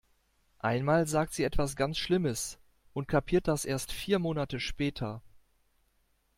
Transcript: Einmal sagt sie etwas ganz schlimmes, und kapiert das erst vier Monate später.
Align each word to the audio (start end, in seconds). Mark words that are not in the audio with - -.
Einmal 0.57 1.05
sagt 1.05 1.31
sie 1.35 1.43
etwas 1.43 1.75
ganz 1.75 1.99
schlimmes, 1.99 2.57
und 2.93 3.07
kapiert 3.07 3.47
das 3.47 3.65
erst 3.65 3.91
vier 3.91 4.17
Monate 4.17 4.59
später. 4.59 5.21